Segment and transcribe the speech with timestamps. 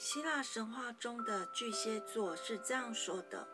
[0.00, 3.46] 希腊神话中的巨蟹座是这样说的：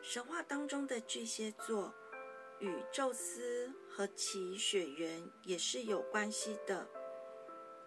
[0.00, 1.92] 神话当中的巨蟹座
[2.60, 6.88] 与宙斯和其血缘也是有关系的。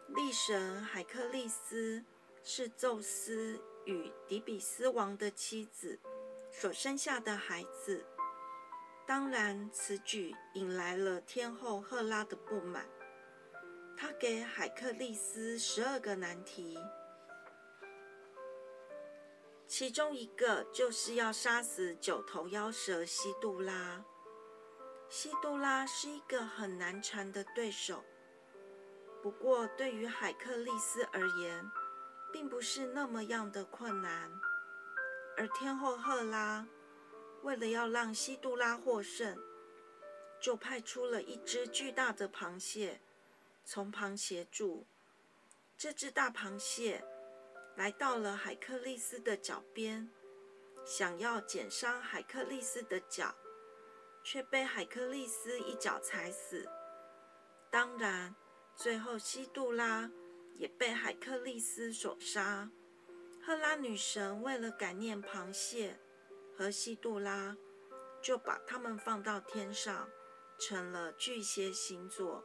[0.10, 2.04] 力神海克力斯
[2.44, 5.98] 是宙斯与底比斯王的妻子
[6.52, 8.06] 所生下的孩子。
[9.08, 12.86] 当然，此举引来了天后赫拉的不满，
[13.96, 16.78] 她给海克力斯十二个难题。
[19.72, 24.04] 其中一个就是要杀死九头妖蛇西杜拉。
[25.08, 28.04] 西杜拉是一个很难缠的对手，
[29.24, 31.72] 不过对于海克力斯而言，
[32.34, 34.30] 并不是那么样的困难。
[35.38, 36.68] 而天后赫拉
[37.44, 39.42] 为了要让西杜拉获胜，
[40.42, 43.00] 就派出了一只巨大的螃蟹
[43.64, 44.86] 从旁协助。
[45.78, 47.06] 这只大螃蟹。
[47.76, 50.10] 来到了海克利斯的脚边，
[50.86, 53.36] 想要剪伤海克利斯的脚，
[54.24, 56.68] 却被海克利斯一脚踩死。
[57.72, 58.36] 当然，
[58.76, 60.12] 最后西杜拉
[60.56, 62.70] 也被海克利斯所杀。
[63.44, 66.00] 赫拉女神为了感念螃蟹
[66.56, 67.58] 和西杜拉，
[68.22, 70.10] 就把他们放到天上，
[70.60, 72.44] 成了巨蟹星座。